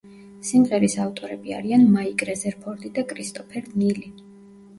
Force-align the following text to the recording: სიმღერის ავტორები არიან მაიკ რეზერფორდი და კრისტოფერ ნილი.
სიმღერის 0.51 0.95
ავტორები 1.03 1.53
არიან 1.57 1.83
მაიკ 1.99 2.25
რეზერფორდი 2.31 2.93
და 2.97 3.05
კრისტოფერ 3.13 3.71
ნილი. 3.85 4.11